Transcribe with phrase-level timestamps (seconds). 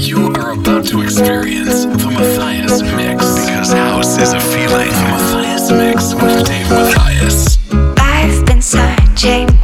[0.00, 4.88] You are about to experience the Matthias Mix because house is a feeling.
[4.88, 7.58] The Matthias Mix with Dave Matthias.
[7.98, 9.57] I've been searching.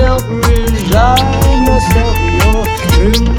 [0.00, 3.36] myself, resign myself, you're through.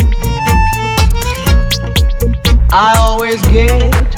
[2.71, 4.11] I always get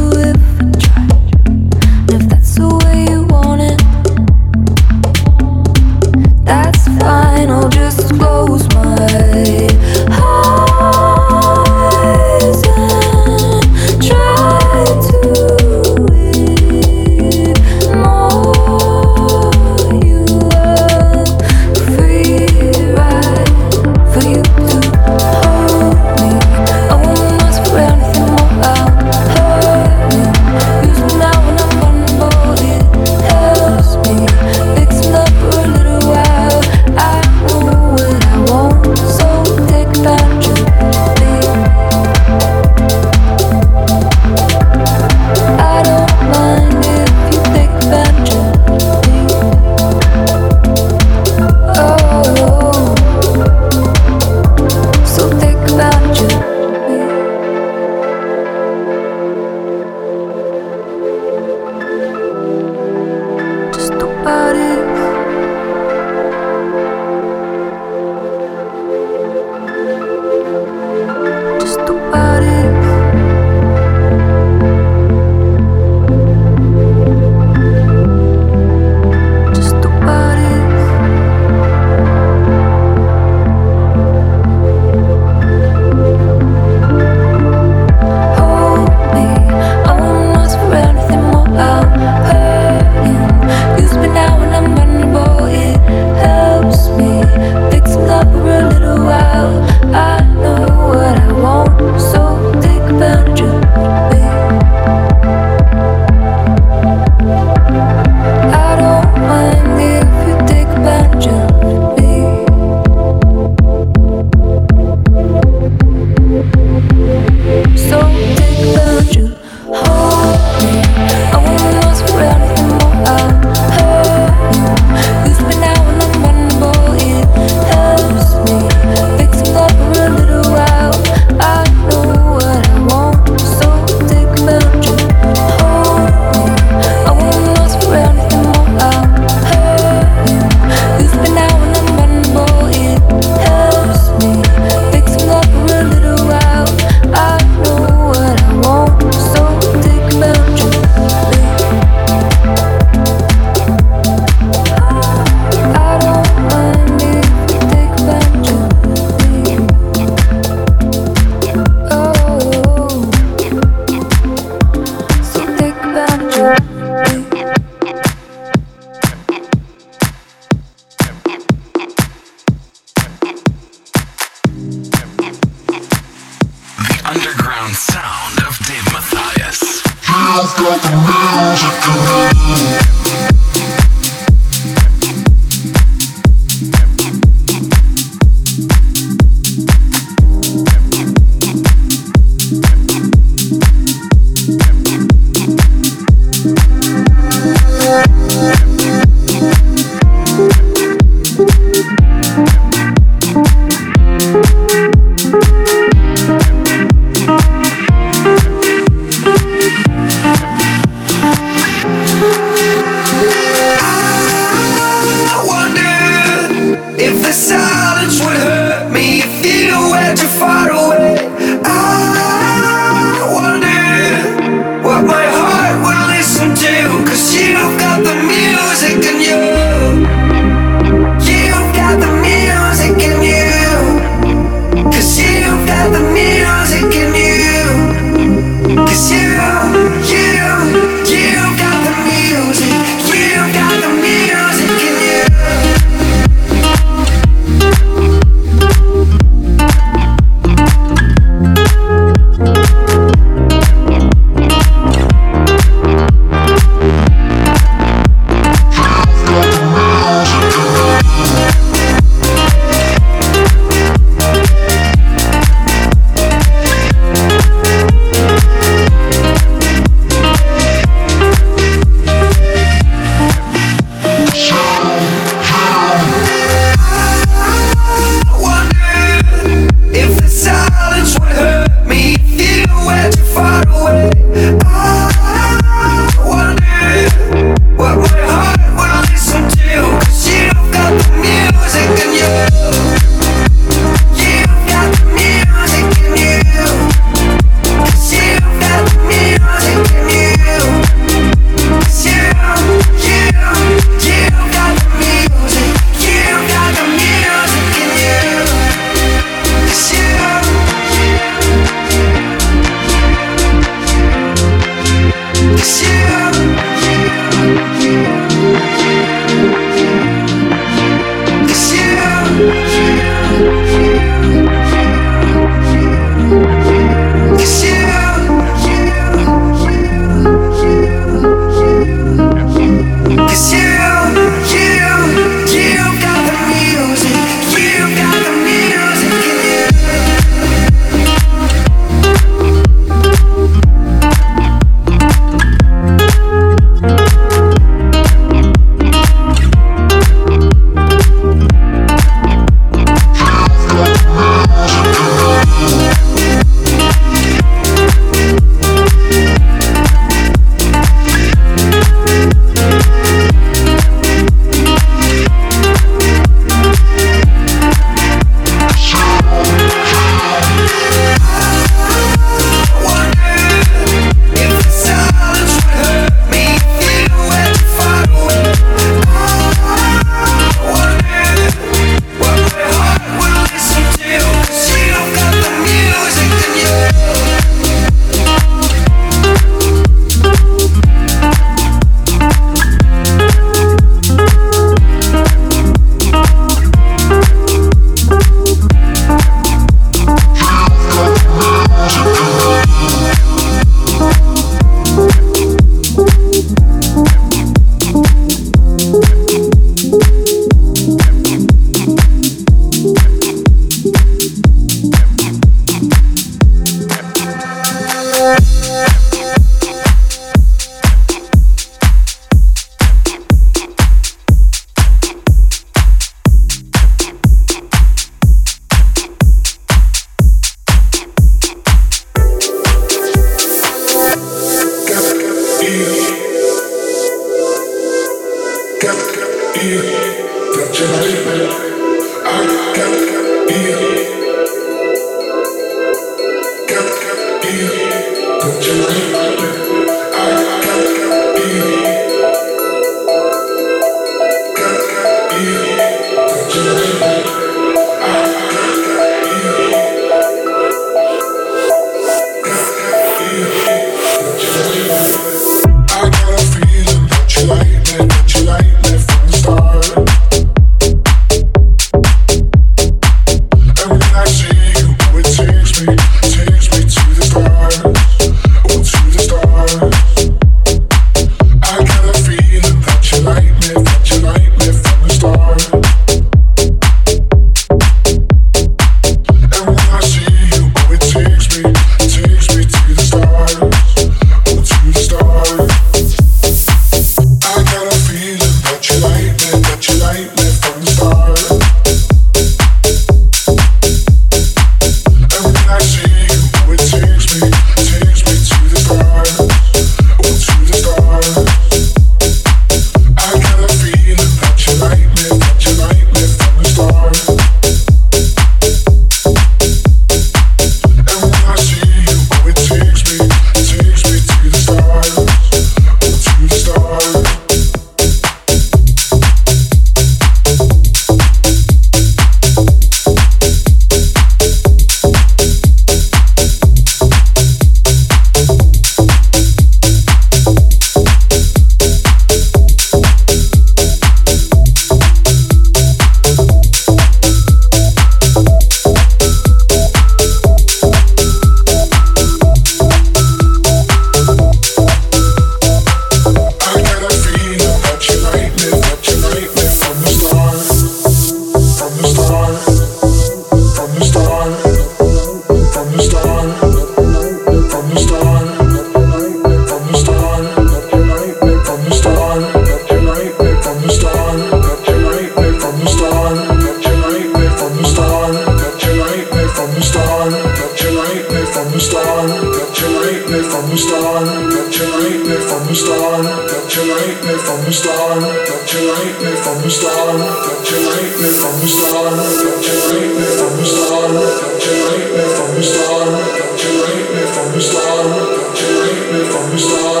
[587.81, 588.21] start?
[588.21, 590.13] Don't you hate me from the start?
[590.13, 592.13] Don't you hate me from the start?
[592.13, 594.11] Don't you hate me from the start?
[594.13, 596.05] Don't you hate me from the start?
[596.13, 598.05] Don't you hate me from the start?
[598.05, 600.00] Don't you hate me from the start?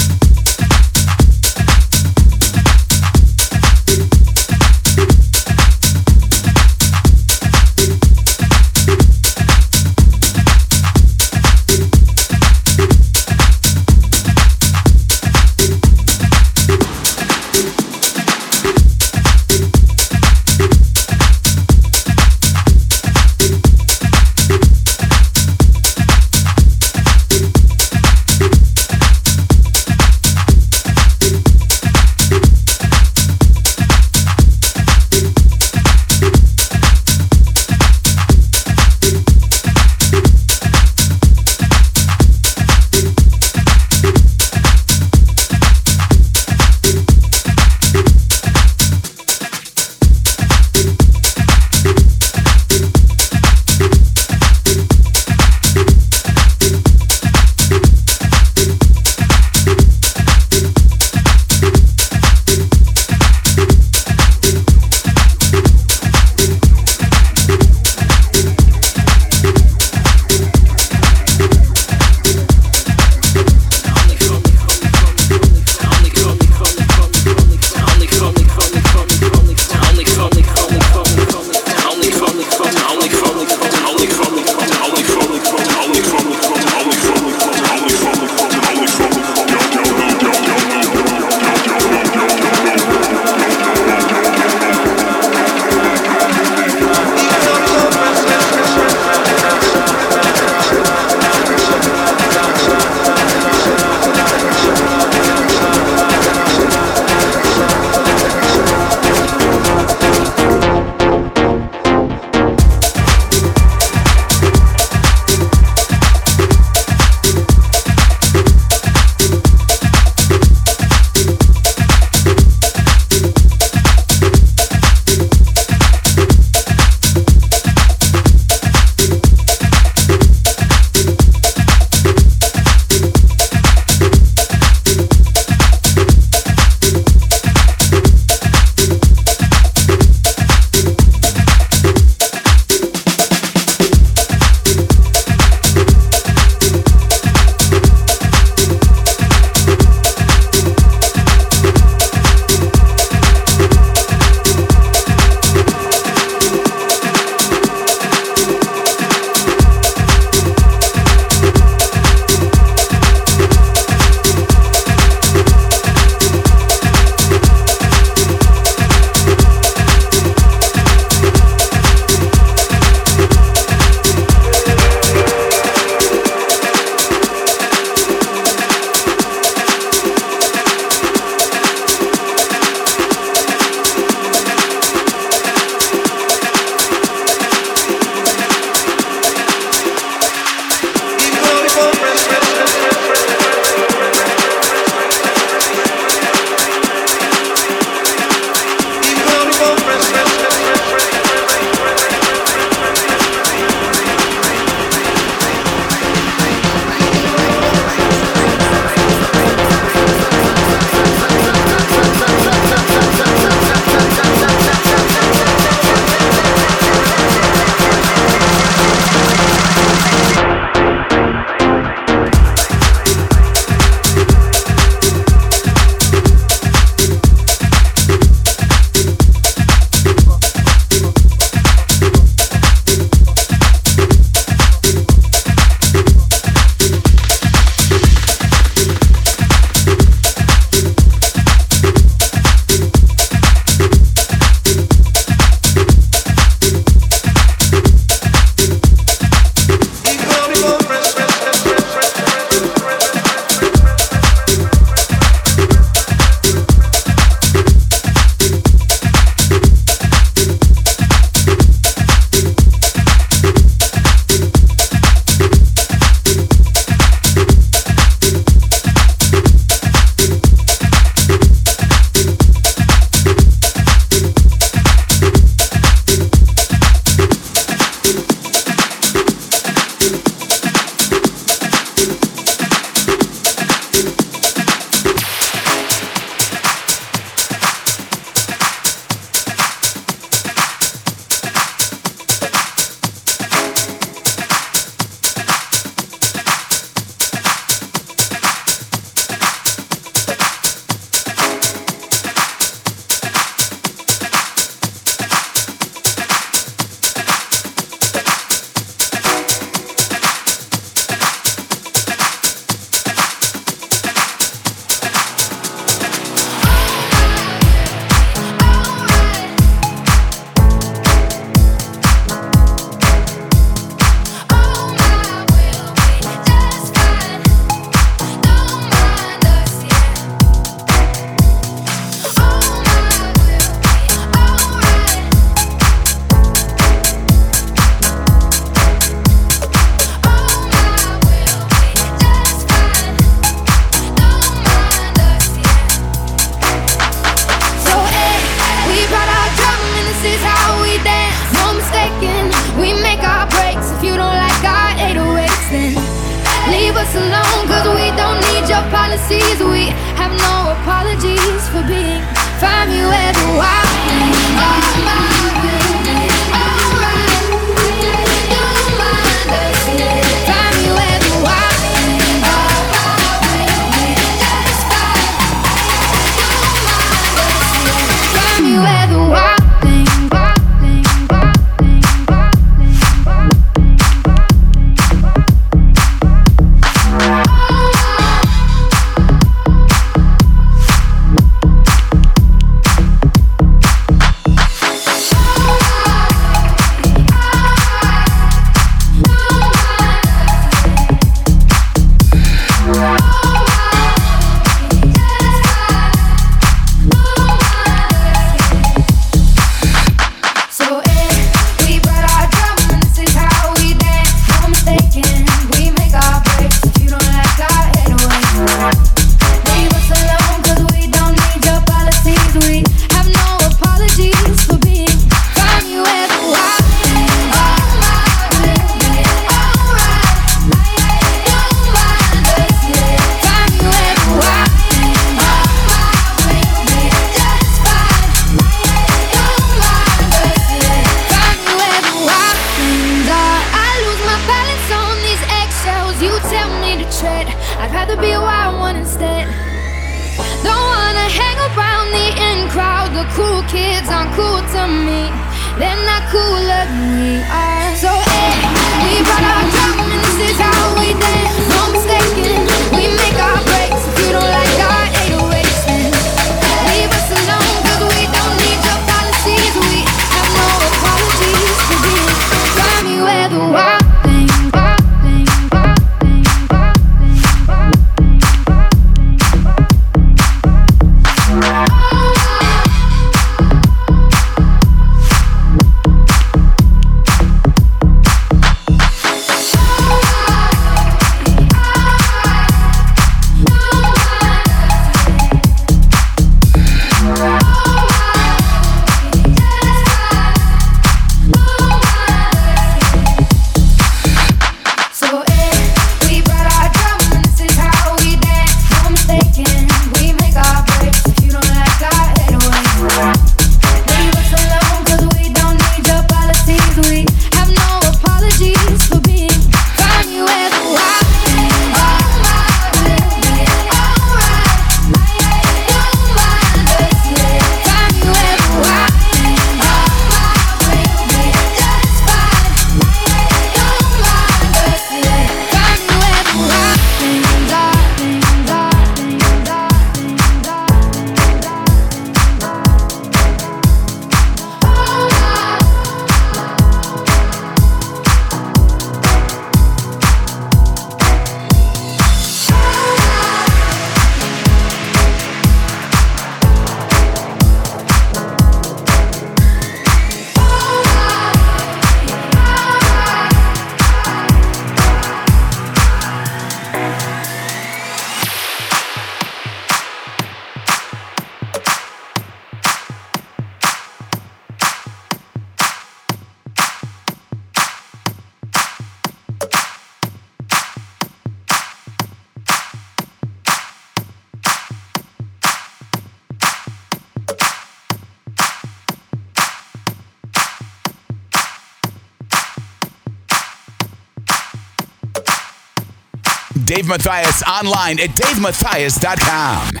[598.11, 600.00] Online at davemathias.com.